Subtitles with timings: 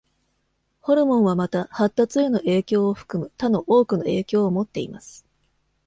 [0.81, 5.27] ホルモンはまた、発達への影響を含む他の多くの影響を持っています。